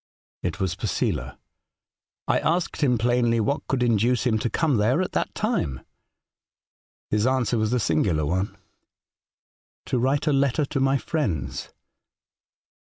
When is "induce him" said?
3.83-4.39